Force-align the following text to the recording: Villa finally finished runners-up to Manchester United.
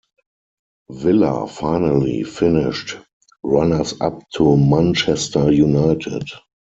Villa 0.89 1.45
finally 1.47 2.23
finished 2.23 2.95
runners-up 3.43 4.27
to 4.33 4.57
Manchester 4.57 5.51
United. 5.51 6.23